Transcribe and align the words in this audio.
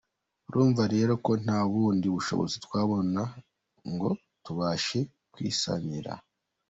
Urumva 0.49 0.83
rero 0.93 1.13
ko 1.25 1.31
nta 1.43 1.59
bundi 1.71 2.07
bushobozi 2.15 2.55
twabona 2.65 3.21
ngo 3.91 4.09
tubashe 4.43 4.99
kwisanira. 5.33 6.11